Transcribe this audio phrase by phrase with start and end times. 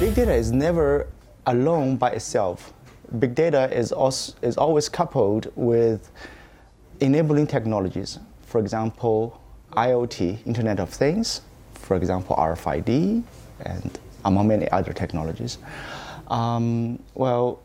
[0.00, 1.08] Big data is never
[1.46, 2.72] alone by itself.
[3.18, 6.10] Big data is, also, is always coupled with
[7.00, 8.18] enabling technologies.
[8.46, 9.38] For example,
[9.72, 11.42] IoT, Internet of Things,
[11.74, 13.22] for example, RFID,
[13.60, 15.58] and among many other technologies.
[16.28, 17.60] Um, well,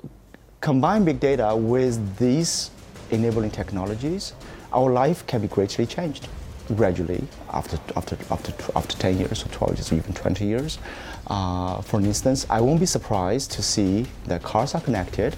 [0.59, 2.69] combine big data with these
[3.11, 4.33] enabling technologies,
[4.73, 6.27] our life can be greatly changed
[6.75, 10.79] gradually after, after, after, after 10 years or 12 years or even 20 years.
[11.27, 15.35] Uh, for instance, I won't be surprised to see that cars are connected,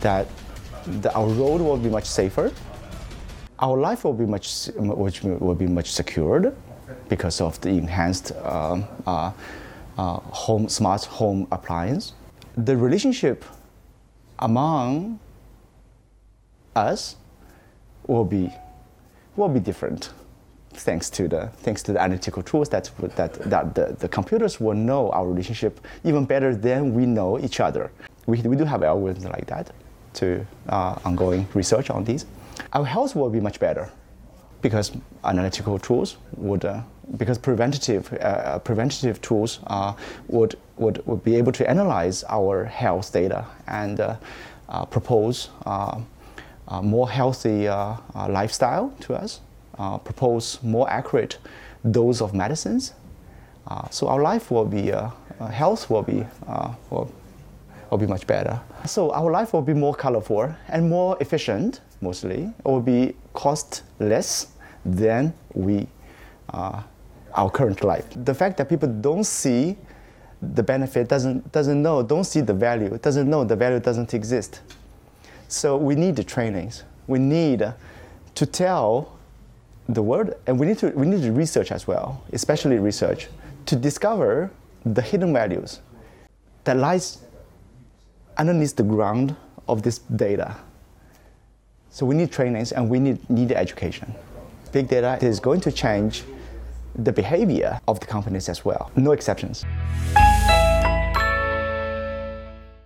[0.00, 0.26] that
[0.86, 2.52] the, our road will be much safer,
[3.58, 6.54] our life will be much, which will be much secured
[7.08, 9.32] because of the enhanced uh, uh,
[9.98, 12.12] uh, home, smart home appliance.
[12.56, 13.44] The relationship
[14.38, 15.18] among
[16.74, 17.16] us
[18.06, 18.52] will be
[19.36, 20.10] will be different
[20.72, 24.74] thanks to the thanks to the analytical tools that that, that the, the computers will
[24.74, 27.90] know our relationship even better than we know each other.
[28.26, 29.70] We, we do have algorithms like that
[30.14, 32.26] to uh, ongoing research on these.
[32.72, 33.90] Our health will be much better
[34.62, 34.92] because
[35.24, 36.82] analytical tools would uh,
[37.16, 39.92] because preventative uh, preventative tools uh,
[40.28, 44.16] would, would would be able to analyze our health data and uh,
[44.68, 45.50] uh, propose
[46.68, 49.40] uh, more healthy uh, uh, lifestyle to us,
[50.04, 51.38] propose more accurate
[51.90, 52.94] dose of medicines.
[53.90, 54.92] so our life will be,
[55.52, 56.26] health will be,
[56.90, 57.10] will,
[57.90, 58.60] will be much better.
[58.84, 62.52] So our life will be more colorful and more efficient, mostly.
[62.58, 64.48] It will be cost less
[64.84, 65.86] than we,
[66.52, 66.82] uh,
[67.34, 68.06] our current life.
[68.24, 69.76] The fact that people don't see
[70.54, 74.60] the benefit, doesn't, doesn't know, don't see the value, doesn't know the value doesn't exist.
[75.48, 76.84] So we need the trainings.
[77.06, 77.72] We need uh,
[78.34, 79.16] to tell
[79.88, 83.28] the world, and we need to we need to research as well, especially research,
[83.66, 84.50] to discover
[84.84, 85.80] the hidden values
[86.64, 87.18] that lies
[88.36, 89.36] underneath the ground
[89.68, 90.56] of this data.
[91.90, 94.12] So we need trainings and we need need education.
[94.72, 96.24] Big data is going to change
[96.96, 98.90] the behavior of the companies as well.
[98.96, 99.64] No exceptions.